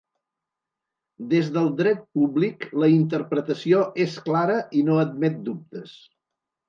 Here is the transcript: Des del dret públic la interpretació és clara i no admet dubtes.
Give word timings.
Des 1.33 1.51
del 1.57 1.67
dret 1.81 2.01
públic 2.19 2.65
la 2.85 2.89
interpretació 2.95 3.83
és 4.07 4.17
clara 4.31 4.57
i 4.81 4.85
no 4.89 5.01
admet 5.07 5.39
dubtes. 5.51 5.95